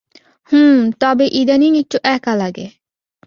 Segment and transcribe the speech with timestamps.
[0.51, 2.65] হুমম, তবে ইদানীং একটু একা লাগে।